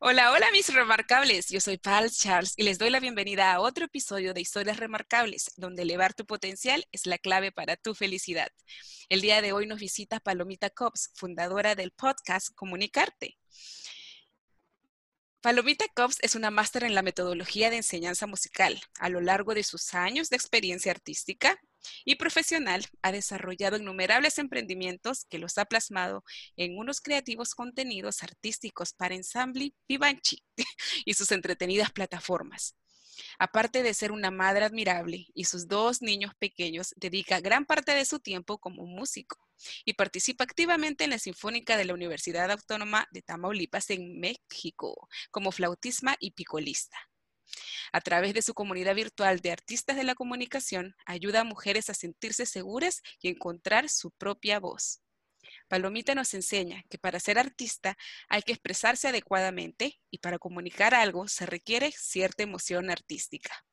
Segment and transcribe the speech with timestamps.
[0.00, 1.48] Hola, hola mis remarcables.
[1.48, 5.50] Yo soy Pal Charles y les doy la bienvenida a otro episodio de Historias Remarcables,
[5.56, 8.48] donde elevar tu potencial es la clave para tu felicidad.
[9.08, 13.38] El día de hoy nos visita Palomita Cops, fundadora del podcast Comunicarte.
[15.40, 18.80] Palomita Cops es una máster en la metodología de enseñanza musical.
[18.98, 21.60] A lo largo de sus años de experiencia artística,
[22.04, 26.24] y profesional, ha desarrollado innumerables emprendimientos que los ha plasmado
[26.56, 30.42] en unos creativos contenidos artísticos para Ensamble Vivanchi
[31.04, 32.74] y sus entretenidas plataformas.
[33.38, 38.04] Aparte de ser una madre admirable y sus dos niños pequeños, dedica gran parte de
[38.04, 39.47] su tiempo como músico
[39.84, 45.52] y participa activamente en la Sinfónica de la Universidad Autónoma de Tamaulipas en México como
[45.52, 46.98] flautisma y picolista.
[47.92, 51.94] A través de su comunidad virtual de artistas de la comunicación, ayuda a mujeres a
[51.94, 55.00] sentirse seguras y encontrar su propia voz.
[55.68, 57.96] Palomita nos enseña que para ser artista
[58.28, 63.64] hay que expresarse adecuadamente y para comunicar algo se requiere cierta emoción artística.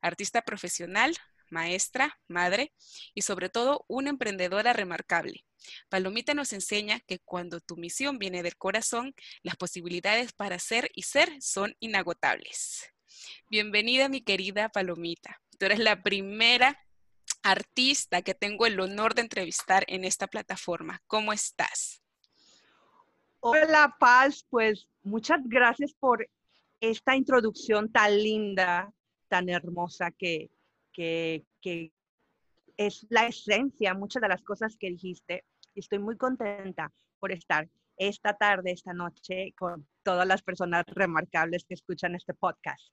[0.00, 1.16] Artista profesional,
[1.50, 2.72] maestra, madre
[3.14, 5.44] y sobre todo una emprendedora remarcable.
[5.88, 11.02] Palomita nos enseña que cuando tu misión viene del corazón, las posibilidades para ser y
[11.02, 12.92] ser son inagotables.
[13.48, 15.40] Bienvenida, mi querida Palomita.
[15.58, 16.78] Tú eres la primera
[17.42, 21.02] artista que tengo el honor de entrevistar en esta plataforma.
[21.06, 22.02] ¿Cómo estás?
[23.40, 24.44] Hola, Paz.
[24.50, 26.28] Pues muchas gracias por
[26.80, 28.92] esta introducción tan linda,
[29.28, 30.50] tan hermosa que,
[30.96, 31.92] que,
[32.76, 35.44] es la esencia, muchas de las cosas que dijiste.
[35.74, 41.74] Estoy muy contenta por estar esta tarde, esta noche, con todas las personas remarcables que
[41.74, 42.92] escuchan este podcast.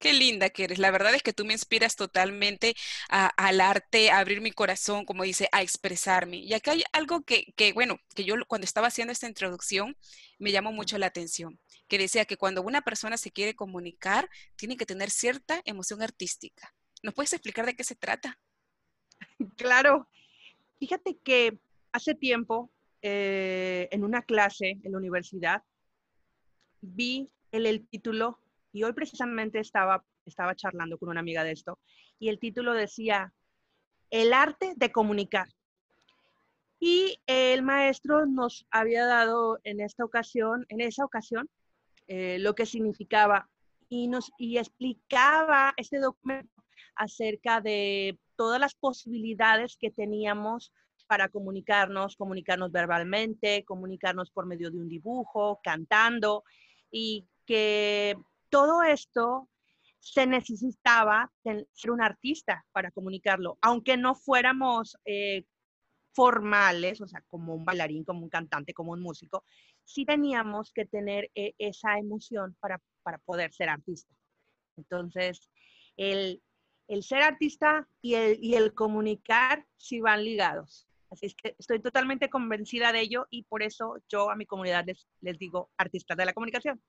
[0.00, 0.78] Qué linda que eres.
[0.78, 2.76] La verdad es que tú me inspiras totalmente
[3.08, 6.36] al arte, a abrir mi corazón, como dice, a expresarme.
[6.36, 9.96] Y acá hay algo que, que, bueno, que yo cuando estaba haciendo esta introducción
[10.38, 11.58] me llamó mucho la atención,
[11.88, 16.72] que decía que cuando una persona se quiere comunicar, tiene que tener cierta emoción artística.
[17.02, 18.38] ¿Nos puedes explicar de qué se trata?
[19.56, 20.08] Claro.
[20.78, 21.58] Fíjate que
[21.92, 22.70] hace tiempo,
[23.02, 25.62] eh, en una clase en la universidad,
[26.80, 28.38] vi el, título
[28.72, 31.78] y hoy precisamente estaba, estaba charlando con una amiga de esto
[32.18, 33.32] y el título decía,
[34.10, 35.48] El arte de comunicar.
[36.80, 41.50] Y el maestro nos había dado en esta ocasión, en esa ocasión,
[42.06, 43.48] eh, lo que significaba
[43.88, 46.58] y nos y explicaba este documento
[46.98, 50.72] acerca de todas las posibilidades que teníamos
[51.06, 56.44] para comunicarnos, comunicarnos verbalmente, comunicarnos por medio de un dibujo, cantando,
[56.90, 58.16] y que
[58.50, 59.48] todo esto
[60.00, 65.44] se necesitaba ser un artista para comunicarlo, aunque no fuéramos eh,
[66.12, 69.44] formales, o sea, como un bailarín, como un cantante, como un músico,
[69.84, 72.80] sí teníamos que tener eh, esa emoción para,
[73.24, 74.12] poder ser artista.
[74.76, 75.48] Entonces,
[75.96, 76.42] el,
[77.02, 80.86] ser artista y el, y el comunicar sí van ligados.
[81.10, 84.84] Así es que estoy totalmente convencida de ello y por eso yo a mi comunidad
[84.86, 86.82] les, les digo artistas de la comunicación.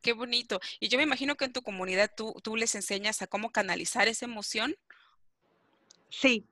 [0.00, 0.60] Qué bonito.
[0.78, 4.06] Y yo me imagino que en tu comunidad tú, tú les enseñas a cómo canalizar
[4.06, 4.76] esa emoción.
[6.10, 6.44] Sí,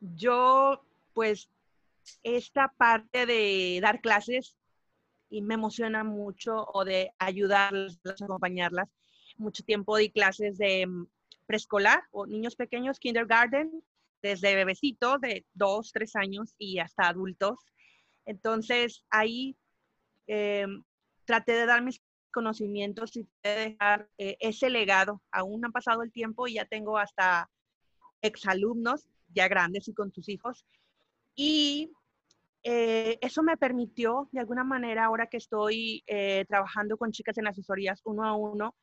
[0.00, 0.84] yo
[1.14, 1.48] pues
[2.22, 4.56] esta parte de dar clases
[5.30, 8.88] y me emociona mucho o de ayudarlas, acompañarlas.
[9.36, 10.86] Mucho tiempo di clases de
[11.46, 13.82] preescolar o niños pequeños, kindergarten,
[14.22, 17.58] desde bebecitos de dos, tres años y hasta adultos.
[18.24, 19.56] Entonces ahí
[20.26, 20.82] em,
[21.24, 22.00] traté de dar mis
[22.32, 25.22] conocimientos y dejar eh, ese legado.
[25.30, 27.50] Aún ha pasado el tiempo y ya tengo hasta
[28.22, 30.64] exalumnos ya grandes y con tus hijos.
[31.34, 31.92] Y
[32.62, 37.46] eh, eso me permitió, de alguna manera, ahora que estoy eh, trabajando con chicas en
[37.46, 38.74] asesorías uno a uno,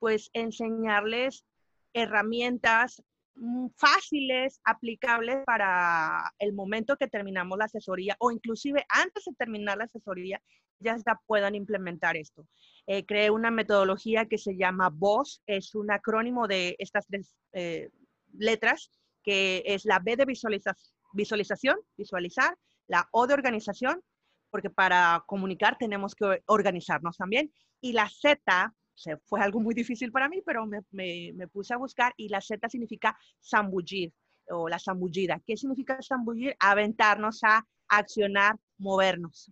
[0.00, 1.44] pues enseñarles
[1.92, 3.02] herramientas
[3.34, 9.78] mm, fáciles, aplicables para el momento que terminamos la asesoría o inclusive antes de terminar
[9.78, 10.40] la asesoría
[10.80, 10.96] ya
[11.26, 12.46] puedan implementar esto.
[12.86, 17.90] Eh, creé una metodología que se llama VOS, es un acrónimo de estas tres eh,
[18.32, 18.90] letras,
[19.22, 24.02] que es la B de visualización, visualizar, la O de organización,
[24.50, 28.74] porque para comunicar tenemos que organizarnos también, y la Z,
[29.24, 30.82] fue algo muy difícil para mí, pero me,
[31.34, 34.12] me puse a buscar, y la Z significa zambullir
[34.50, 35.40] o la zambullida.
[35.46, 36.56] ¿Qué significa zambullir?
[36.58, 39.50] Aventarnos a accionar, movernos.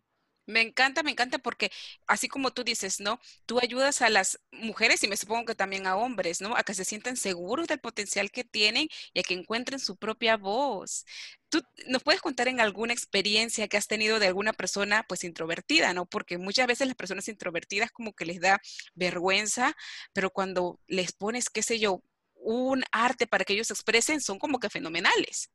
[0.49, 1.71] Me encanta, me encanta porque
[2.06, 3.21] así como tú dices, ¿no?
[3.45, 6.56] Tú ayudas a las mujeres y me supongo que también a hombres, ¿no?
[6.56, 10.39] A que se sientan seguros del potencial que tienen y a que encuentren su propia
[10.39, 11.05] voz.
[11.50, 15.93] ¿Tú nos puedes contar en alguna experiencia que has tenido de alguna persona pues introvertida,
[15.93, 16.06] ¿no?
[16.06, 18.59] Porque muchas veces las personas introvertidas como que les da
[18.94, 19.77] vergüenza,
[20.15, 22.03] pero cuando les pones, qué sé yo,
[22.37, 25.51] un arte para que ellos se expresen, son como que fenomenales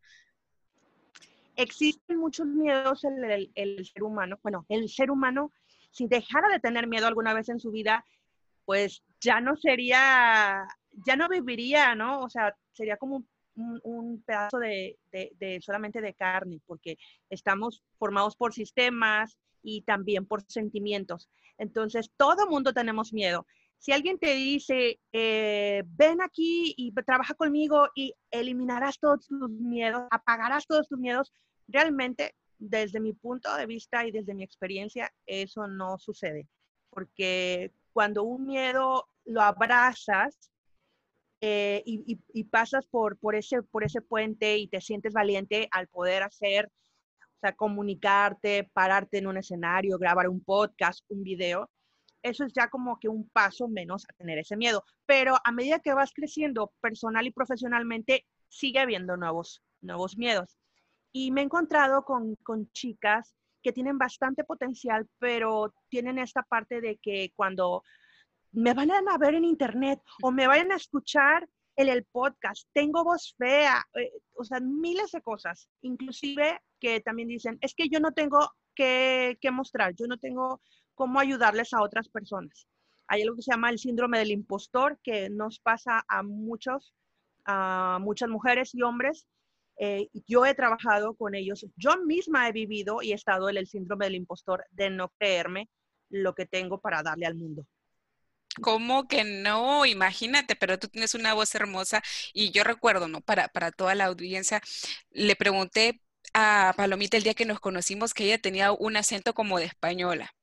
[1.56, 4.40] existen muchos miedos en el, ser humano.
[4.44, 5.52] Bueno, el ser humano,
[5.92, 8.06] si dejara de tener miedo alguna vez en su vida,
[8.66, 10.66] pues ya no sería,
[11.06, 12.20] ya no viviría, ¿no?
[12.22, 13.24] O sea, sería como
[13.56, 16.98] un, pedazo de, de, solamente de carne, porque
[17.30, 21.30] estamos formados por sistemas y también por sentimientos.
[21.58, 23.46] Entonces, todo mundo tenemos miedo.
[23.84, 30.04] Si alguien te dice, eh, ven aquí y trabaja conmigo y eliminarás todos tus miedos,
[30.10, 31.34] apagarás todos tus miedos,
[31.68, 36.48] realmente desde mi punto de vista y desde mi experiencia, eso no sucede.
[36.92, 40.50] Porque cuando un miedo lo abrazas
[41.42, 46.24] eh, y, pasas por, por, ese, por ese puente y te sientes valiente al poder
[46.24, 46.72] hacer,
[47.20, 51.70] o sea, comunicarte, pararte en un escenario, grabar un podcast, un video,
[52.24, 54.84] eso es ya como que un paso menos a tener ese miedo.
[55.06, 60.58] Pero a medida que vas creciendo personal y profesionalmente, sigue habiendo nuevos, nuevos miedos.
[61.12, 66.82] Y me he encontrado con, con chicas que tienen bastante potencial, pero tienen esta parte
[66.82, 67.84] de que cuando
[68.52, 73.04] me van a ver en internet o me vayan a escuchar en el podcast, tengo
[73.04, 78.00] voz fea, eh, o sea, miles de cosas, inclusive que también dicen, es que yo
[78.00, 80.62] no tengo que, que mostrar, yo no tengo
[80.96, 82.68] cómo ayudarles a otras personas.
[83.08, 86.94] Hay algo que se llama el síndrome del impostor que nos pasa a muchos,
[87.46, 89.28] a muchas mujeres y hombres.
[89.78, 93.68] Eh, yo he trabajado con ellos, yo misma he vivido y he estado en el
[93.68, 95.70] síndrome del impostor de no creerme
[96.10, 97.66] lo que tengo para darle al mundo.
[98.62, 99.86] ¿Cómo que no?
[99.86, 102.04] Imagínate, pero tú tienes una voz hermosa
[102.34, 103.22] y yo recuerdo, ¿no?
[103.22, 104.62] Para, para toda la audiencia,
[105.10, 106.02] le pregunté
[106.34, 110.36] a Palomita el día que nos conocimos que ella tenía un acento como de española.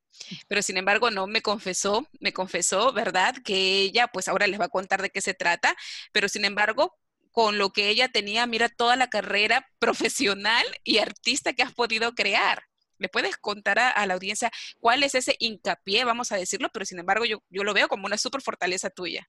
[0.48, 3.34] Pero sin embargo, no me confesó, me confesó, ¿verdad?
[3.44, 5.74] Que ella, pues ahora les va a contar de qué se trata,
[6.12, 6.96] pero sin embargo,
[7.30, 12.14] con lo que ella tenía, mira toda la carrera profesional y artista que has podido
[12.14, 12.64] crear.
[12.98, 16.68] ¿Le puedes contar a, la audiencia cuál es ese hincapié, vamos a decirlo?
[16.70, 19.26] Pero sin embargo, yo, yo lo veo como una súper fortaleza tuya.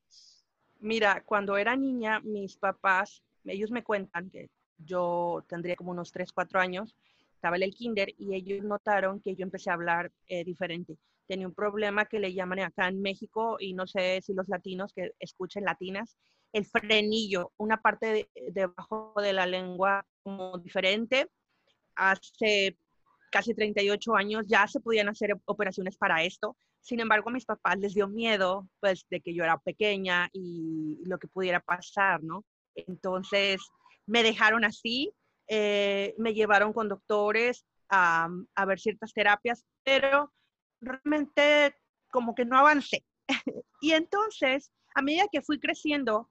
[0.82, 6.34] Mira, cuando era niña, mis papás, ellos me cuentan que yo tendría como unos 3,
[6.34, 6.98] 4 años,
[7.42, 10.96] estaba en el kinder y ellos notaron que yo empecé a hablar eh, diferente.
[11.28, 14.94] Tenía un problema que le llaman acá en México y no sé si los latinos
[14.94, 16.16] que escuchen latinas,
[16.54, 21.32] el frenillo, una parte debajo de, la lengua como diferente.
[21.96, 22.78] Hace
[23.32, 26.56] casi 38 años ya se podían hacer operaciones para esto.
[26.80, 31.00] Sin embargo, a mis papás les dio miedo, pues, de que yo era pequeña y
[31.06, 32.46] lo que pudiera pasar, ¿no?
[32.76, 33.62] Entonces,
[34.06, 35.12] me dejaron así
[35.54, 38.30] eh, me llevaron con doctores a,
[38.66, 40.32] ver ciertas terapias, pero
[40.80, 41.76] realmente
[42.10, 43.04] como que no avancé.
[43.82, 46.30] y entonces, a medida que fui creciendo,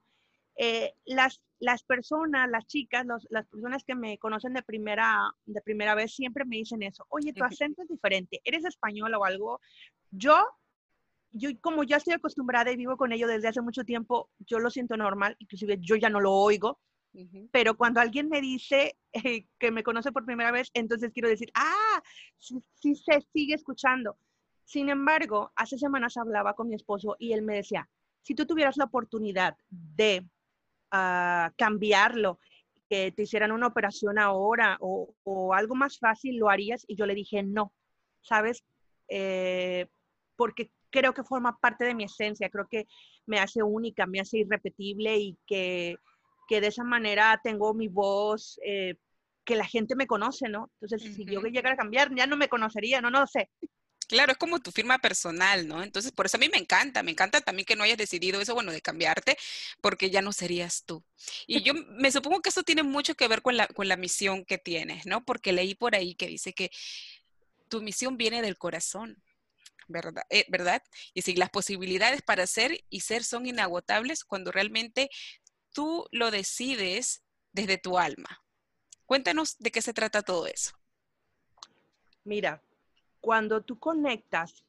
[0.55, 5.93] eh, las, las personas, las chicas, las personas que me conocen de primera, de primera
[5.93, 9.61] vez siempre me dicen eso, oye, tu acento es diferente, eres española o algo.
[10.09, 10.43] Yo,
[11.29, 14.71] yo como ya estoy acostumbrada y vivo con ello desde hace mucho tiempo, yo lo
[14.71, 16.79] siento normal, inclusive yo ya no lo oigo,
[17.51, 21.51] pero cuando alguien me dice eh, que me conoce por primera vez, entonces quiero decir,
[21.53, 22.01] ah,
[22.37, 24.17] sí, se sigue escuchando.
[24.65, 27.89] Sin embargo, hace semanas hablaba con mi esposo y él me decía,
[28.21, 30.25] si tú tuvieras la oportunidad de
[30.91, 32.39] ah, cambiarlo,
[32.89, 36.83] que te hicieran una operación ahora o, o, algo más fácil, ¿lo harías?
[36.89, 37.71] Y yo le dije, no,
[38.19, 38.65] ¿sabes?
[39.07, 39.87] Eh,
[40.35, 42.87] porque creo que forma parte de mi esencia, creo que
[43.25, 45.95] me hace única, me hace irrepetible y que
[46.51, 48.95] que de esa manera tengo mi voz, eh,
[49.45, 50.69] que la gente me conoce, ¿no?
[50.81, 53.49] Entonces, si yo llegara a cambiar, ya no me conocería, no, no sé.
[54.09, 55.81] Claro, es como tu firma personal, ¿no?
[55.81, 58.53] Entonces, por eso a mí me encanta, me encanta también que no hayas decidido eso,
[58.53, 59.37] bueno, de cambiarte,
[59.79, 61.05] porque ya no serías tú.
[61.47, 64.43] Y yo me supongo que eso tiene mucho que ver con la, con la misión
[64.43, 65.23] que tienes, ¿no?
[65.23, 66.69] Porque leí por ahí que dice que
[67.69, 69.23] tu misión viene del corazón,
[69.87, 70.23] ¿verdad?
[70.29, 70.83] Eh, ¿verdad?
[71.13, 75.09] Y si las posibilidades para ser y ser son inagotables cuando realmente
[75.73, 78.43] tú lo decides desde tu alma.
[79.05, 80.71] Cuéntanos de qué se trata todo eso.
[82.23, 82.63] Mira,
[83.19, 84.63] cuando tú conectas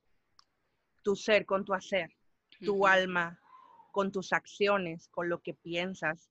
[1.03, 2.15] tu ser con tu hacer,
[2.61, 3.39] tu alma
[3.93, 6.31] con tus acciones, con lo que piensas,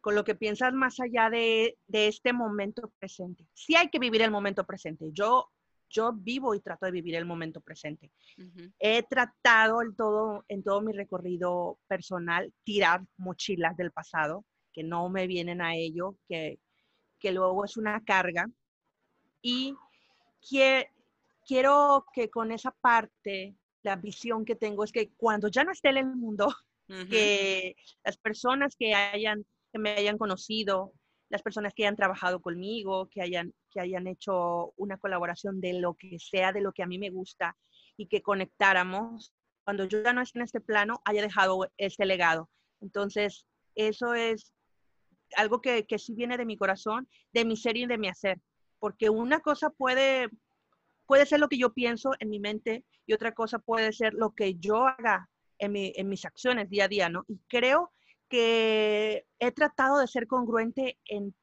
[0.00, 3.46] con lo que piensas más allá de, este momento presente.
[3.54, 5.10] Sí hay que vivir el momento presente.
[5.12, 5.50] Yo,
[5.90, 8.10] yo vivo y trato de vivir el momento presente.
[8.78, 15.08] He tratado en todo, en todo mi recorrido personal tirar mochilas del pasado que no
[15.10, 16.60] me vienen a ello, que,
[17.18, 18.48] que luego es una carga.
[19.42, 19.74] Y
[20.48, 20.88] que,
[21.50, 25.88] quiero que con esa parte, la visión que tengo es que cuando ya no esté
[25.88, 26.54] en el mundo,
[27.08, 30.92] que las personas que hayan, que me hayan conocido,
[31.30, 35.94] las personas que hayan trabajado conmigo, que hayan, que hayan hecho una colaboración de lo
[35.94, 37.56] que sea, de lo que a mí me gusta
[37.96, 39.32] y que conectáramos,
[39.64, 42.50] cuando yo ya no esté en este plano, haya dejado este legado.
[42.80, 44.52] Entonces, eso es
[45.36, 48.40] algo que, que sí viene de mi corazón, de mi ser y de mi hacer,
[48.78, 50.28] porque una cosa puede
[51.10, 54.32] puede ser lo que yo pienso en mi mente y otra cosa puede ser lo
[54.32, 55.72] que yo haga en,
[56.08, 57.24] mis acciones día a día, ¿no?
[57.26, 57.90] Y creo
[58.30, 61.34] que he tratado de ser congruente en,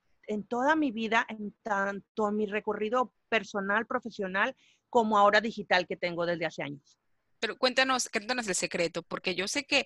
[0.48, 4.56] toda mi vida, en tanto mi recorrido personal, profesional,
[4.89, 6.98] como ahora digital que tengo desde hace años.
[7.39, 9.86] Pero cuéntanos, cuéntanos el secreto, porque yo sé que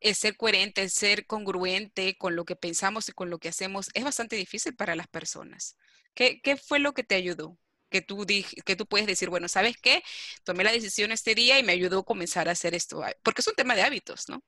[0.00, 4.04] el ser coherente, ser congruente con lo que pensamos y con lo que hacemos es
[4.04, 5.76] bastante difícil para las personas.
[6.12, 7.56] ¿Qué, qué fue lo que te ayudó?
[7.88, 10.02] que tú, que tú puedes decir, bueno, ¿sabes qué?
[10.44, 13.46] Tomé la decisión este día y me ayudó a comenzar a hacer esto, porque es
[13.46, 14.42] un tema de hábitos, ¿no?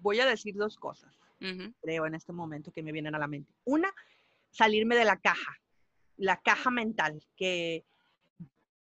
[0.00, 1.14] Voy a decir dos cosas,
[1.80, 3.52] creo, en este momento que me vienen a la mente.
[3.64, 3.92] Una,
[4.50, 5.56] salirme de la caja,
[6.16, 7.84] la caja mental, que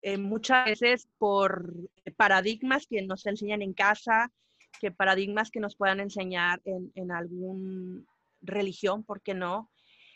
[0.01, 1.73] eh, muchas veces por
[2.17, 4.31] paradigmas que nos enseñan en casa,
[4.79, 8.07] que paradigmas que nos puedan enseñar en, en algún
[8.41, 9.71] religión, ¿por qué no?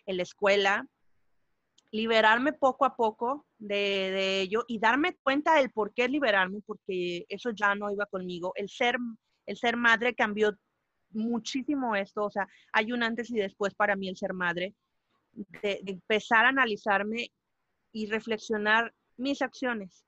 [0.06, 0.88] En la escuela,
[1.92, 7.52] liberarme poco a poco de, ello y darme cuenta del por qué liberarme, porque eso
[7.52, 8.52] ya no iba conmigo.
[8.56, 8.98] El ser,
[9.46, 10.58] el ser madre cambió
[11.18, 14.76] muchísimo esto, o sea, hay un antes y después para mí el ser madre,
[15.34, 17.32] de, empezar a analizarme
[17.92, 20.06] y reflexionar mis acciones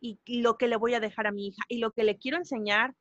[0.00, 2.36] y, lo que le voy a dejar a mi hija y lo que le quiero
[2.36, 2.94] enseñar,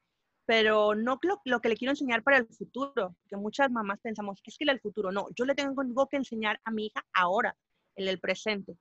[0.45, 4.57] pero no lo, que le quiero enseñar para el futuro, que muchas mamás pensamos, es
[4.57, 7.55] que el futuro, no, yo le tengo que enseñar a mi hija ahora,
[7.95, 8.77] en el presente.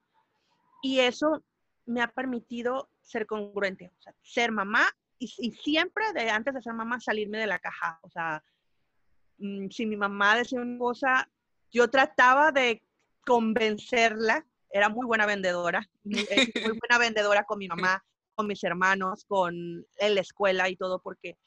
[0.82, 1.42] Y eso
[1.86, 3.90] me ha permitido ser congruente,
[4.22, 4.86] ser mamá
[5.18, 7.98] y, siempre de antes de ser mamá salirme de la caja.
[8.02, 8.42] O sea,
[9.70, 11.28] si mi mamá decía una cosa,
[11.70, 12.82] yo trataba de
[13.24, 16.26] convencerla, era muy buena vendedora, muy, muy
[16.82, 18.04] buena vendedora con mi mamá,
[18.34, 21.38] con mis hermanos, con en la escuela y todo, porque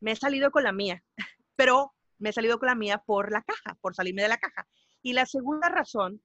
[0.00, 1.02] me he salido con la mía,
[1.56, 4.66] pero me he salido con la mía por la caja, por salirme de la caja.
[5.02, 6.22] Y la segunda razón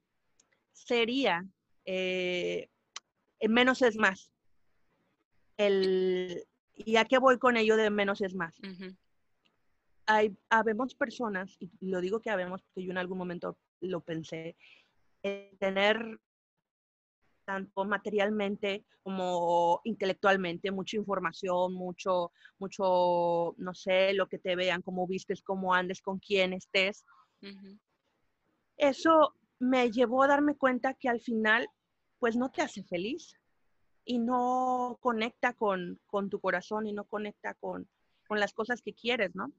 [0.72, 1.46] sería
[1.86, 2.70] eh,
[3.48, 4.32] menos es más.
[5.58, 6.46] El,
[6.76, 8.56] ¿Y a qué voy con ello de menos es más?
[10.12, 14.56] Hay, habemos personas, y lo digo que habemos porque yo en algún momento lo pensé,
[15.60, 16.20] tener
[17.46, 25.06] tanto materialmente como intelectualmente, mucha información, mucho, mucho, no sé, lo que te vean, cómo
[25.06, 27.06] vistes, cómo andes, con quién estés.
[28.78, 31.68] Eso me llevó a darme cuenta que al final,
[32.18, 33.36] pues no te hace feliz
[34.06, 36.00] y no conecta con,
[36.30, 37.88] tu corazón y no conecta con,
[38.30, 39.52] las cosas que quieres, ¿no?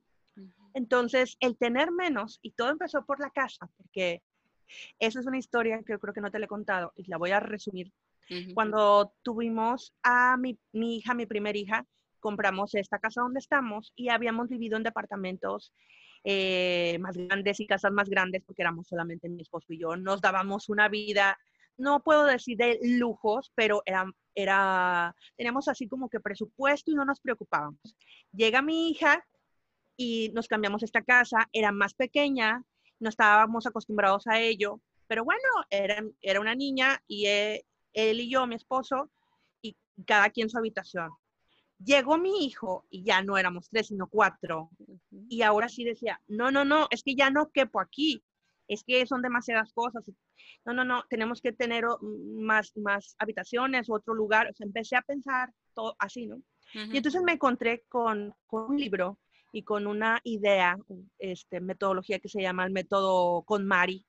[0.75, 4.23] Entonces, el tener menos, y todo empezó por la casa, porque
[4.99, 7.19] esa es una historia que yo creo que no te la he contado y la
[7.19, 7.93] voy a resumir.
[8.55, 11.85] Cuando tuvimos a mi, mi, hija, mi primera hija,
[12.21, 15.73] compramos esta casa donde estamos y habíamos vivido en departamentos
[16.23, 20.21] eh, más grandes y casas más grandes, porque éramos solamente mi esposo y yo, nos
[20.21, 21.39] dábamos una vida,
[21.77, 24.05] no puedo decir de lujos, pero era,
[24.35, 27.97] era, teníamos así como que presupuesto y no nos preocupábamos.
[28.33, 29.27] Llega mi hija
[30.03, 32.65] y nos cambiamos esta casa, era más pequeña,
[33.01, 37.61] no estábamos acostumbrados a ello, pero bueno, era, era una niña y él,
[37.93, 39.11] él y yo, mi esposo,
[39.61, 39.77] y
[40.07, 41.11] cada quien su habitación.
[41.85, 44.71] Llegó mi hijo y ya no éramos tres, sino cuatro.
[45.29, 48.25] Y ahora sí decía, no, no, no, es que ya no quepo aquí.
[48.69, 50.11] es que son demasiadas cosas.
[50.65, 54.49] No, no, no, tenemos que tener más, más habitaciones, otro lugar.
[54.49, 56.41] O sea, empecé a pensar todo así, ¿no?
[56.73, 59.19] Y entonces me encontré con, con, un libro
[59.53, 60.77] y con una idea,
[61.19, 64.07] este, metodología que se llama el método con Mari,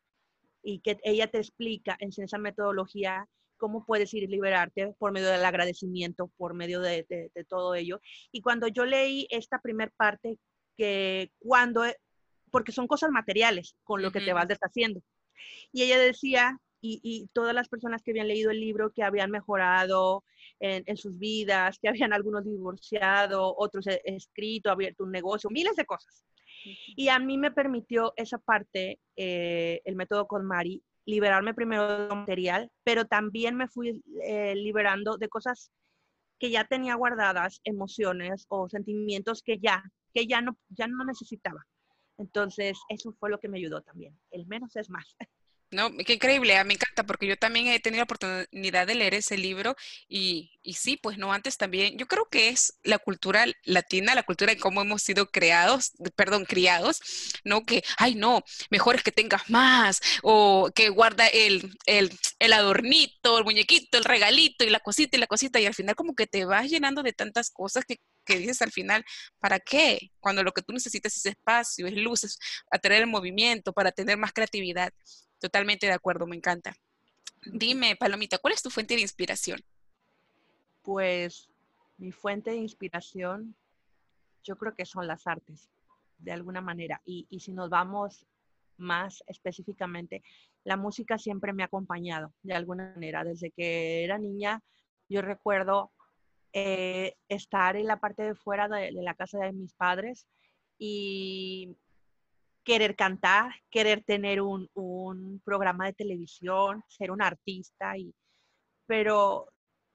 [0.64, 5.30] y que ella te explica en esa metodología cómo puedes ir a liberarte por medio
[5.30, 8.02] del agradecimiento, por medio de, de, todo ello.
[8.32, 10.40] Y cuando yo leí esta primer parte,
[10.78, 11.84] que cuando,
[12.50, 15.02] porque son cosas materiales con lo que te vas deshaciendo.
[15.72, 19.30] Y ella decía, y, y, todas las personas que habían leído el libro, que habían
[19.30, 20.24] mejorado
[20.62, 25.86] en, en sus vidas, que habían algunos divorciado, otros escrito, abierto un negocio, miles de
[25.86, 26.24] cosas.
[26.96, 32.16] Y a mí me permitió esa parte, eh, el método con Mari, liberarme primero de
[32.16, 35.72] material, pero también me fui eh, liberando de cosas
[36.40, 41.66] que ya tenía guardadas, emociones o sentimientos que ya, que ya no, ya no necesitaba.
[42.18, 44.20] Entonces, eso fue lo que me ayudó también.
[44.30, 45.16] El menos es más.
[45.72, 49.14] No, qué increíble, ah, me encanta porque yo también he tenido la oportunidad de leer
[49.14, 49.74] ese libro
[50.10, 54.24] y, y, sí, pues no antes también, yo creo que es la cultura latina, la
[54.24, 57.00] cultura de cómo hemos sido creados, perdón, criados,
[57.46, 57.64] ¿no?
[57.66, 63.38] Que, ay, no, mejor es que tengas más o que guarda el, el, el adornito,
[63.38, 66.28] el muñequito, el regalito y la cosita y la cosita y al final como que
[66.28, 69.04] te vas llenando de tantas cosas que que dices al final,
[69.40, 70.12] ¿para qué?
[70.20, 72.38] Cuando lo que tú necesitas es espacio, es luces,
[72.70, 74.94] atraer el movimiento, para tener más creatividad.
[75.42, 76.76] Totalmente de acuerdo, me encanta.
[77.44, 79.60] Dime, Palomita, ¿cuál es tu fuente de inspiración?
[80.84, 81.50] Pues
[81.98, 83.56] mi fuente de inspiración,
[84.44, 85.72] yo creo que son las artes,
[86.20, 87.02] de alguna manera.
[87.06, 88.28] Y, si nos vamos
[88.78, 90.22] más específicamente,
[90.64, 93.24] la música siempre me ha acompañado, de alguna manera.
[93.24, 94.62] Desde que era niña,
[95.10, 95.92] yo recuerdo
[96.54, 100.28] eh, estar en la parte de fuera de, la casa de mis padres
[100.78, 101.76] y
[102.64, 104.70] querer cantar, querer tener un,
[105.44, 108.14] programa de televisión, ser un artista, y,
[108.86, 109.52] pero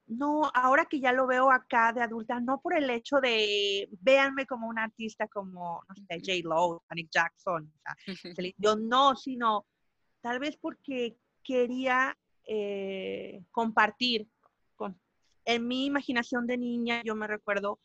[0.06, 4.46] no, ahora que ya lo veo acá de adulta, no por el hecho de véanme
[4.46, 6.49] como un artista como, no sé, J.
[6.49, 7.73] Lo, Nick Jackson,
[8.58, 9.66] yo no, sino
[10.20, 14.29] tal vez porque quería eh, compartir.
[14.74, 15.00] Con,
[15.44, 17.81] en mi imaginación de niña, yo me recuerdo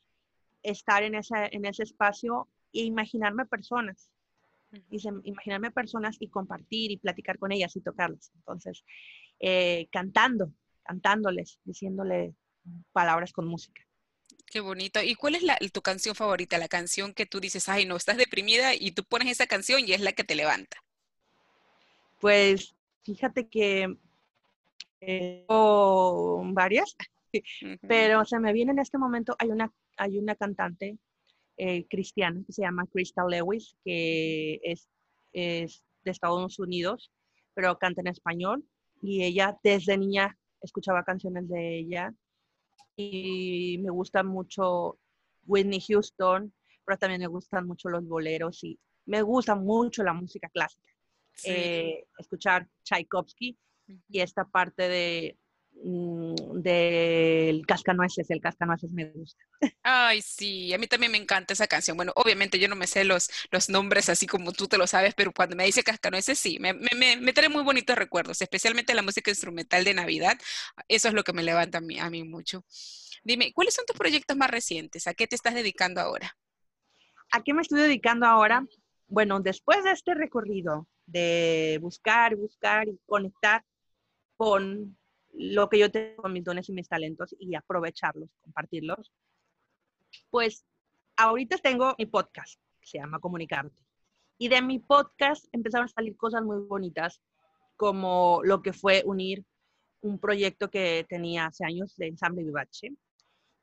[0.63, 4.11] estar en, esa, en ese espacio e imaginarme personas
[4.89, 8.31] y imaginarme personas y compartir y platicar con ellas y tocarlas.
[8.35, 8.83] Entonces,
[9.39, 10.53] eh, cantando,
[10.83, 12.35] cantándoles, diciéndole
[12.91, 13.81] palabras con música.
[14.45, 15.01] Qué bonito.
[15.01, 16.57] ¿Y cuál es la, tu canción favorita?
[16.57, 19.93] La canción que tú dices, ay, no, estás deprimida y tú pones esa canción y
[19.93, 20.77] es la que te levanta.
[22.19, 23.95] Pues fíjate que
[25.01, 26.95] eh, varias,
[27.87, 30.97] pero se me viene en este momento, hay una, hay una cantante
[31.63, 34.89] eh, cristiana que se llama Crystal Lewis, que es,
[35.31, 37.11] es de Estados Unidos,
[37.53, 38.65] pero canta en español.
[38.99, 42.15] Y ella desde niña escuchaba canciones de ella.
[42.95, 44.97] Y me gusta mucho
[45.45, 46.51] Whitney Houston,
[46.83, 50.91] pero también me gustan mucho los boleros y me gusta mucho la música clásica.
[51.43, 53.55] Eh, escuchar Tchaikovsky
[54.09, 55.37] y esta parte de
[55.83, 59.43] del Cascanueces, el Cascanueces me gusta.
[59.83, 61.97] Ay, sí, a mí también me encanta esa canción.
[61.97, 65.15] Bueno, obviamente yo no me sé los, los nombres así como tú te lo sabes,
[65.15, 69.01] pero cuando me dice Cascanueces, sí, me, me, me trae muy bonitos recuerdos, especialmente la
[69.01, 70.37] música instrumental de Navidad.
[70.87, 72.63] Eso es lo que me levanta a mí, a mí mucho.
[73.23, 75.07] Dime, ¿cuáles son tus proyectos más recientes?
[75.07, 76.37] ¿A qué te estás dedicando ahora?
[77.31, 78.65] ¿A qué me estoy dedicando ahora?
[79.07, 83.63] Bueno, después de este recorrido de buscar, buscar y conectar
[84.37, 84.97] con
[85.33, 89.11] lo que yo tengo, mis dones y mis talentos y aprovecharlos, compartirlos.
[90.29, 90.65] Pues
[91.17, 93.81] ahorita tengo mi podcast, se llama Comunicarte.
[94.37, 97.21] Y de mi podcast empezaron a salir cosas muy bonitas,
[97.75, 99.45] como lo que fue unir
[100.01, 102.91] un proyecto que tenía hace años de Ensamble Vivace.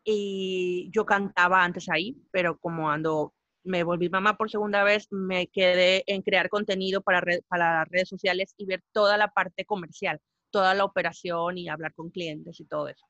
[0.05, 5.49] Y yo cantaba antes ahí, pero como cuando me volví mamá por segunda vez, me
[5.49, 10.21] quedé en crear contenido para, para las redes sociales y ver toda la parte comercial
[10.51, 13.07] toda la operación y hablar con clientes y todo eso.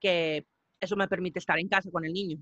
[0.00, 0.46] Que
[0.80, 2.38] eso me permite estar en casa con el niño.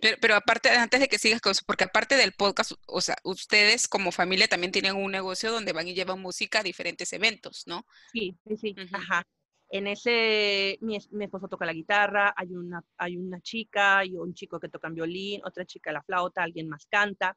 [0.00, 3.16] Pero, pero, aparte, antes de que sigas con eso, porque aparte del podcast, o sea,
[3.22, 7.64] ustedes como familia también tienen un negocio donde van y llevan música a diferentes eventos,
[7.66, 7.86] ¿no?
[8.12, 9.26] Sí, sí, sí, ajá.
[9.70, 14.34] En ese, mi, mi, esposo toca la guitarra, hay una, hay una chica y un
[14.34, 17.36] chico que toca violín, otra chica la flauta, alguien más canta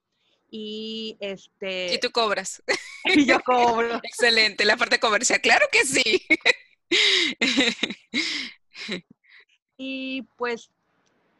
[0.49, 1.93] y este...
[1.93, 2.63] Y tú cobras.
[3.09, 4.01] Y yo cobro.
[4.03, 6.27] Excelente, la parte comercial, claro que sí.
[9.77, 10.69] y pues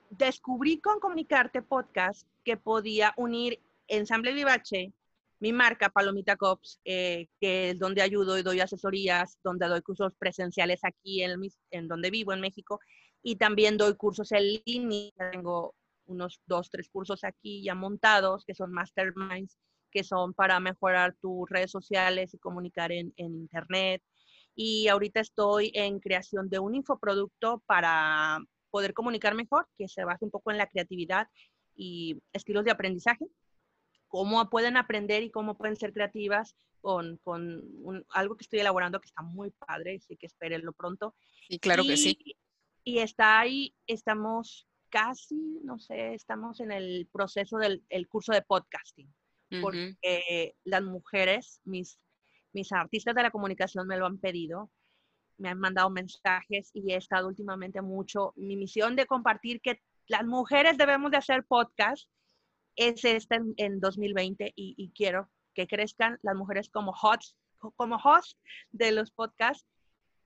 [0.10, 4.94] descubrí con Comunicarte Podcast que podía unir Ensamble Vivache
[5.40, 10.14] mi marca Palomita Cops, eh, que es donde ayudo y doy asesorías, donde doy cursos
[10.18, 11.40] presenciales aquí en,
[11.72, 12.80] en donde vivo, en México,
[13.22, 15.12] y también doy cursos en línea.
[15.32, 15.76] Tengo
[16.08, 19.58] unos dos, tres cursos aquí ya montados, que son masterminds,
[19.92, 24.02] que son para mejorar tus redes sociales y comunicar en, en Internet.
[24.56, 28.40] Y ahorita estoy en creación de un infoproducto para
[28.70, 31.28] poder comunicar mejor, que se base un poco en la creatividad
[31.76, 33.28] y estilos de aprendizaje
[34.08, 37.64] cómo pueden aprender y cómo pueden ser creativas con, con
[38.10, 41.16] algo que estoy elaborando que está muy padre, así que espérenlo pronto.
[41.50, 42.18] Y claro que sí.
[42.84, 49.14] Y está ahí, estamos casi, no sé, estamos en el proceso del curso de podcasting,
[49.62, 52.00] porque las mujeres, mis,
[52.54, 54.72] mis artistas de la comunicación me lo han pedido,
[55.38, 60.26] me han mandado mensajes y he estado últimamente mucho, mi misión de compartir que las
[60.26, 62.10] mujeres debemos de hacer podcast
[62.76, 67.36] es esta en, 2020 y, quiero que crezcan las mujeres como hosts,
[67.76, 68.38] como host
[68.72, 69.66] de los podcasts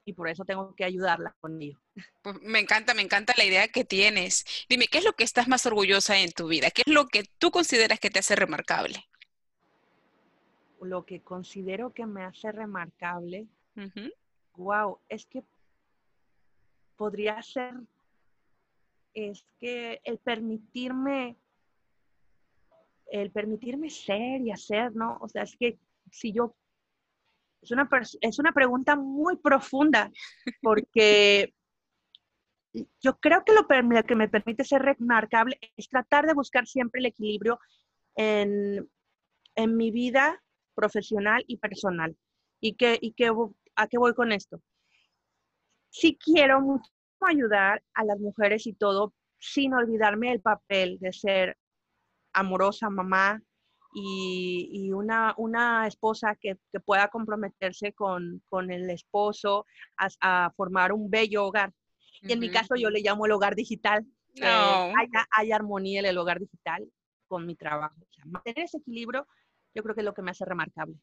[0.06, 1.80] y por eso tengo que ayudarla conmigo.
[2.22, 4.46] Pues, me encanta, me encanta la idea que tienes.
[4.70, 6.72] Dime, ¿qué es lo que estás más orgullosa en tu vida?
[6.72, 9.06] ¿Qué es lo que tú consideras que te hace remarcable?
[10.82, 13.48] Lo que considero que me hace remarcable,
[14.56, 15.44] wow, es que
[16.96, 17.76] podría ser,
[19.14, 21.38] es que el permitirme
[23.12, 25.18] el permitirme ser y hacer, ¿no?
[25.22, 25.78] O sea, es que
[26.10, 26.56] si yo,
[27.62, 27.88] es una,
[28.22, 30.12] es una pregunta muy profunda,
[30.62, 31.54] porque
[33.02, 37.08] yo creo que lo, que me permite ser remarcable es tratar de buscar siempre el
[37.08, 37.60] equilibrio
[38.16, 38.90] en,
[39.56, 40.42] en mi vida
[40.74, 42.16] profesional y personal.
[42.60, 43.32] ¿Y, que, y que,
[43.76, 44.62] a qué voy con esto?
[45.90, 46.90] Sí quiero mucho
[47.22, 51.58] ayudar a las mujeres y todo, sin olvidarme el papel de ser
[52.34, 53.42] amorosa mamá
[53.94, 59.66] y, una, una, esposa que, pueda comprometerse con, el esposo
[59.98, 61.74] a, formar un bello hogar.
[62.22, 64.06] Y en mi caso yo le llamo el hogar digital.
[64.36, 64.94] No.
[65.38, 66.88] hay, armonía en el hogar digital
[67.28, 67.96] con mi trabajo.
[68.26, 69.28] mantener ese equilibrio
[69.74, 70.96] yo creo que es lo que me hace remarcable.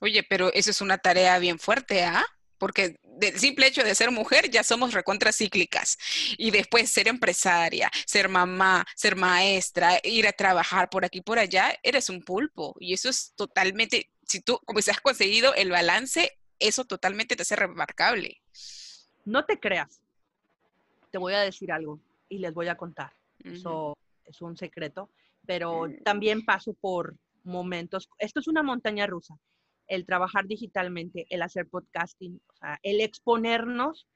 [0.00, 2.24] Oye, pero eso es una tarea bien fuerte, ¿ah?
[2.64, 5.98] Porque del simple hecho de ser mujer ya somos recontracíclicas.
[6.38, 11.78] Y después ser empresaria, ser mamá, ser maestra, ir a trabajar por aquí por allá,
[11.82, 12.74] eres un pulpo.
[12.80, 17.42] Y eso es totalmente, si tú, como si has conseguido el balance, eso totalmente te
[17.42, 18.40] hace remarcable.
[19.26, 20.00] No te creas.
[21.10, 22.00] Te voy a decir algo
[22.30, 23.12] y les voy a contar.
[23.44, 25.10] Eso es un secreto,
[25.44, 26.02] pero mm.
[26.02, 28.08] también paso por momentos.
[28.18, 29.38] Esto es una montaña rusa
[29.94, 34.08] el trabajar digitalmente, el hacer podcasting, o sea, el exponernos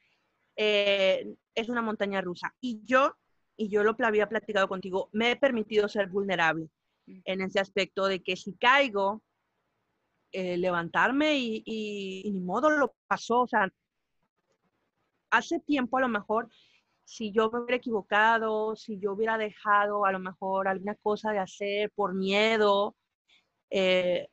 [0.57, 2.55] eh, es una montaña rusa.
[2.61, 3.15] Y yo,
[3.57, 6.69] y yo lo había platicado contigo, me he permitido ser vulnerable
[7.07, 7.21] mm.
[7.25, 9.23] en ese aspecto de que si caigo,
[10.33, 13.41] eh, levantarme y, y, ni modo lo pasó.
[13.43, 13.73] O sea,
[15.31, 16.49] hace tiempo a lo mejor,
[17.05, 21.39] si yo me hubiera equivocado, si yo hubiera dejado a lo mejor alguna cosa de
[21.39, 22.97] hacer por miedo,
[23.71, 24.29] eh,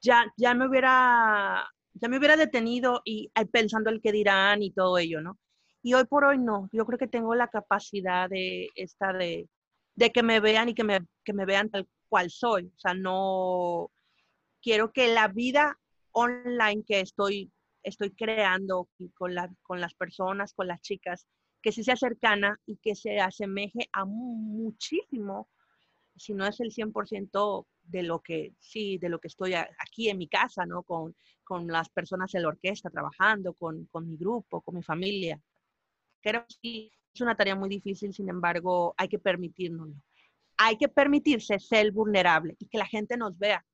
[0.00, 4.98] ya, ya me hubiera, ya me hubiera detenido y pensando el que dirán y todo
[4.98, 5.38] ello, ¿no?
[5.82, 9.48] Y hoy por hoy no, yo creo que tengo la capacidad de esta de,
[9.94, 12.66] de que me vean y que me, que me vean tal cual soy.
[12.66, 13.90] O sea, no
[14.62, 15.78] quiero que la vida
[16.12, 17.50] online que estoy,
[17.82, 21.26] estoy creando con, la, con las personas, con las chicas,
[21.62, 25.48] que sí sea cercana y que se asemeje a muchísimo,
[26.16, 30.18] si no es el 100% de lo que, sí, de lo que estoy aquí en
[30.18, 30.82] mi casa, ¿no?
[30.82, 35.40] Con, con las personas en la orquesta trabajando, con, con mi grupo, con mi familia.
[36.20, 39.96] Creo que es una tarea muy difícil, sin embargo, hay que permitirnoslo.
[40.56, 43.64] Hay que permitirse ser vulnerable y que la gente nos vea.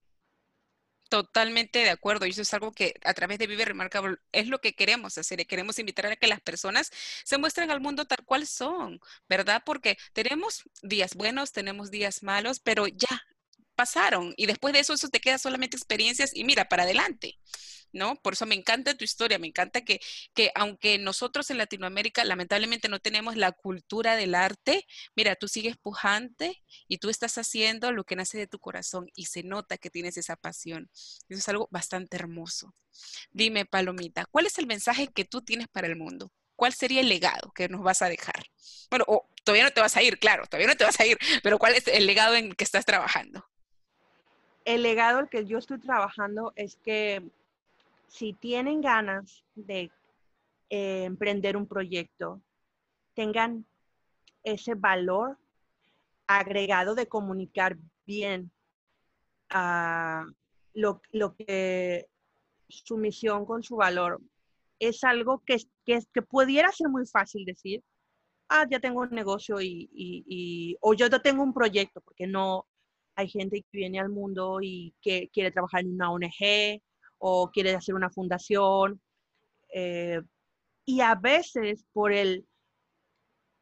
[1.08, 2.26] Totalmente de acuerdo.
[2.26, 5.46] Y eso es algo que a través de Vive Remarkable es lo que queremos hacer.
[5.46, 6.90] Queremos invitar a que las personas
[7.24, 9.62] se muestren al mundo tal cual son, ¿verdad?
[9.64, 13.22] Porque tenemos días buenos, tenemos días malos, pero ya
[13.76, 17.38] pasaron y después de eso eso te queda solamente experiencias y mira, para adelante.
[17.92, 18.16] ¿No?
[18.16, 20.00] Por eso me encanta tu historia, me encanta que,
[20.34, 25.78] que aunque nosotros en Latinoamérica lamentablemente no tenemos la cultura del arte, mira, tú sigues
[25.78, 29.88] pujante y tú estás haciendo lo que nace de tu corazón y se nota que
[29.88, 30.90] tienes esa pasión.
[31.28, 32.74] Eso es algo bastante hermoso.
[33.30, 36.32] Dime, Palomita, ¿cuál es el mensaje que tú tienes para el mundo?
[36.54, 38.46] ¿Cuál sería el legado que nos vas a dejar?
[38.90, 39.06] Bueno,
[39.44, 41.74] todavía no te vas a ir, claro, todavía no te vas a ir, pero ¿cuál
[41.74, 43.46] es el legado en que estás trabajando?
[44.66, 47.22] El legado al que yo estoy trabajando es que
[48.08, 49.92] si tienen ganas de
[50.70, 52.42] eh, emprender un proyecto,
[53.14, 53.64] tengan
[54.42, 55.38] ese valor
[56.26, 57.76] agregado de comunicar
[58.06, 58.50] bien
[59.50, 60.26] a,
[60.74, 61.00] lo,
[61.36, 62.08] que
[62.68, 64.20] su misión con su valor
[64.80, 67.84] es algo que, que, que pudiera ser muy fácil decir,
[68.48, 72.66] ah, ya tengo un negocio y, y, o yo tengo un proyecto, porque no
[73.16, 76.82] hay gente que viene al mundo y que quiere trabajar en una ONG
[77.18, 79.00] o quiere hacer una fundación.
[79.72, 80.20] Eh,
[80.84, 82.46] y a veces por el,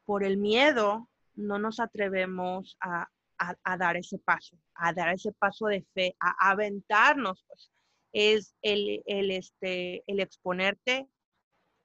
[0.05, 5.67] por el miedo no nos atrevemos a, a, dar ese paso, a dar ese paso
[5.67, 7.45] de fe, a, aventarnos.
[7.47, 7.71] Pues.
[8.12, 11.09] Es el, el, este, el exponerte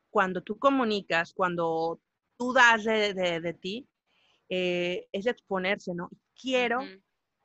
[0.09, 1.99] cuando tú comunicas, cuando
[2.37, 3.87] tú das de, de, ti,
[4.49, 6.09] eh, es exponerse, ¿no?
[6.39, 6.81] Quiero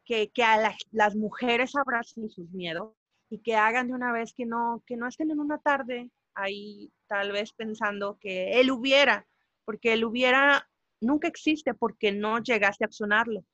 [0.04, 2.94] que, que, a las, mujeres abracen sus miedos
[3.30, 6.92] y que hagan de una vez que no, que no estén en una tarde ahí
[7.06, 9.26] tal vez pensando que él hubiera,
[9.64, 10.68] porque él hubiera
[11.00, 13.44] nunca existe porque no llegaste a accionarlo.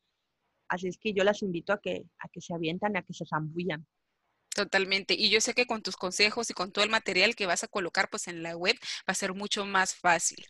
[0.69, 3.27] Así es que yo las invito a que, a que se avientan, a que se
[3.27, 3.87] zambullan.
[4.55, 5.15] Totalmente.
[5.15, 7.69] Y yo sé que con tus consejos y con todo el material que vas a
[7.69, 8.77] colocar pues en la web
[9.09, 10.45] va a ser mucho más fácil.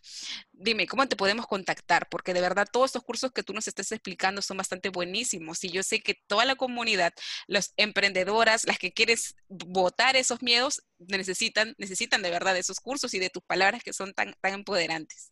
[0.51, 2.09] Dime, ¿cómo te podemos contactar?
[2.09, 5.69] Porque de verdad todos estos cursos que tú nos estás explicando son bastante buenísimos y
[5.69, 7.13] yo sé que toda la comunidad,
[7.45, 13.19] las emprendedoras, las que quieres votar esos miedos, necesitan, necesitan de verdad esos cursos y
[13.19, 15.31] de tus palabras que son tan, tan empoderantes.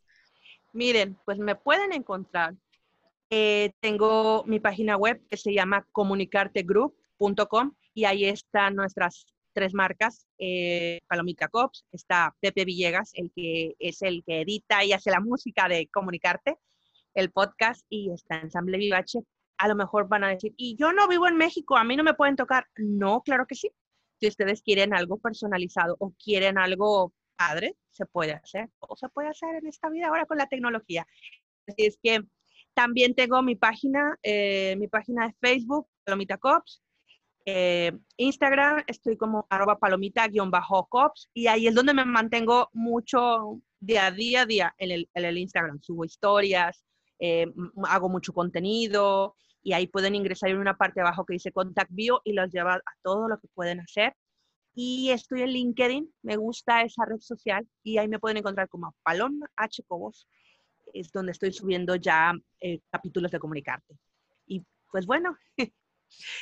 [0.73, 2.53] Miren, pues me pueden encontrar.
[3.31, 10.25] Eh, tengo mi página web que se llama comunicartegroup.com y ahí están nuestras tres marcas,
[10.37, 15.19] eh, Palomita Cops, está Pepe Villegas, el que es el que edita y hace la
[15.19, 16.55] música de Comunicarte,
[17.13, 19.19] el podcast, y está Ensamble Vivache.
[19.57, 22.05] A lo mejor van a decir, y yo no vivo en México, a mí no
[22.05, 22.67] me pueden tocar.
[22.77, 23.69] No, claro que sí.
[24.21, 29.27] Si ustedes quieren algo personalizado o quieren algo padre, se puede hacer, o se puede
[29.27, 31.05] hacer en esta vida ahora con la tecnología.
[31.67, 32.21] Así es que
[32.73, 36.81] también tengo mi página, eh, mi página de Facebook, Palomita Cops,
[37.51, 44.11] eh, Instagram estoy como arroba palomita-cops y ahí es donde me mantengo mucho día a
[44.11, 45.81] día, día en el, Instagram.
[45.81, 46.83] Subo historias,
[47.17, 47.47] eh,
[47.87, 52.21] hago mucho contenido y ahí pueden ingresar en una parte abajo que dice Contact Bio
[52.23, 54.13] y los lleva a todo lo que pueden hacer.
[54.75, 58.93] Y estoy en LinkedIn, me gusta esa red social y ahí me pueden encontrar como
[59.01, 59.83] Paloma H.
[59.87, 60.27] Cobos,
[60.93, 63.97] es donde estoy subiendo ya eh, capítulos de comunicarte.
[64.45, 65.35] Y pues bueno,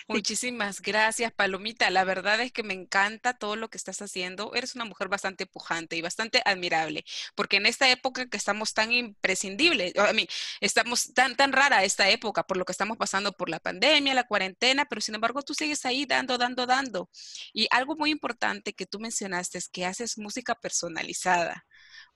[0.07, 1.89] Muchísimas gracias, Palomita.
[1.89, 4.53] La verdad es que me encanta todo lo que estás haciendo.
[4.55, 8.91] Eres una mujer bastante pujante y bastante admirable, porque en esta época que estamos tan
[8.91, 10.27] imprescindibles, a mí,
[10.61, 14.25] estamos tan, tan rara esta época por lo que estamos pasando por la pandemia, la
[14.27, 17.09] cuarentena, pero sin embargo tú sigues ahí dando, dando, dando.
[17.53, 21.65] Y algo muy importante que tú mencionaste es que haces música personalizada.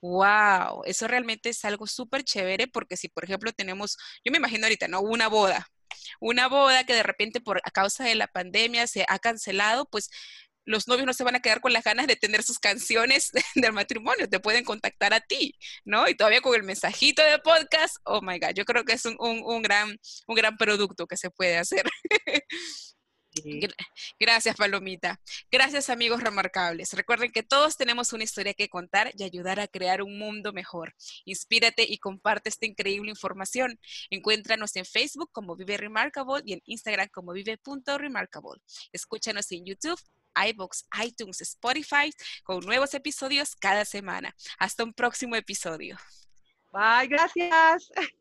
[0.02, 4.66] Wow, eso realmente es algo súper chévere porque si, por ejemplo, tenemos, yo me imagino
[4.66, 5.02] ahorita, ¿no?
[5.02, 5.68] Una boda,
[6.20, 10.10] una boda que de repente por a causa de la pandemia se ha cancelado, pues
[10.66, 13.74] los novios no se van a quedar con las ganas de tener sus canciones del
[13.74, 16.08] matrimonio, te pueden contactar a ti, ¿no?
[16.08, 19.18] Y todavía con el mensajito de podcast, oh my God, yo creo que es un,
[19.20, 21.84] un gran, un gran producto que se puede hacer.
[24.20, 25.20] Gracias, Palomita.
[25.52, 26.94] Gracias, amigos remarcables.
[26.94, 30.94] Recuerden que todos tenemos una historia que contar y ayudar a crear un mundo mejor.
[31.26, 33.80] Inspírate y comparte esta increíble información.
[34.10, 38.62] Encuéntranos en Facebook como Vive Remarkable y en Instagram como vive.remarkable.
[38.92, 40.00] Escúchanos en YouTube
[40.36, 42.12] iBox, iTunes, Spotify
[42.44, 44.34] con nuevos episodios cada semana.
[44.58, 45.98] Hasta un próximo episodio.
[46.72, 47.92] Bye, gracias.